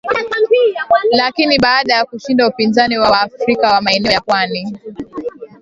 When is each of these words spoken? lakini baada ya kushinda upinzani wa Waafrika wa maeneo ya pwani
lakini 1.11 1.59
baada 1.59 1.93
ya 1.93 2.05
kushinda 2.05 2.47
upinzani 2.47 2.97
wa 2.97 3.11
Waafrika 3.11 3.67
wa 3.73 3.81
maeneo 3.81 4.11
ya 4.11 4.21
pwani 4.21 4.77